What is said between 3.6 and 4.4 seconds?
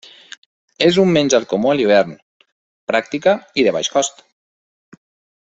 i de baix cost.